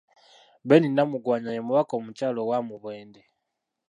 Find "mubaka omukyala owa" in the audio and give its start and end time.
1.67-2.57